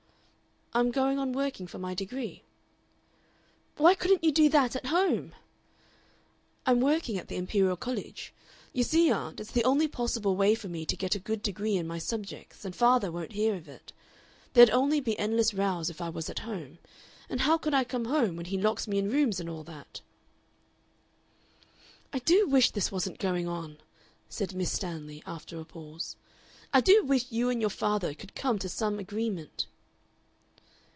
[0.73, 2.43] "I'm going on working for my degree."
[3.75, 5.35] "Why couldn't you do that at home?"
[6.65, 8.33] "I'm working at the Imperial College.
[8.71, 11.75] You see, aunt, it's the only possible way for me to get a good degree
[11.75, 13.91] in my subjects, and father won't hear of it.
[14.53, 16.77] There'd only be endless rows if I was at home.
[17.27, 19.99] And how could I come home when he locks me in rooms and all that?"
[22.13, 23.79] "I do wish this wasn't going on,"
[24.29, 26.15] said Miss Stanley, after a pause.
[26.73, 29.67] "I do wish you and your father could come to some agreement."